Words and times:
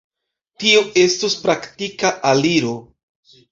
Tio 0.63 0.81
estus 1.01 1.35
praktika 1.45 2.13
aliro. 2.33 2.75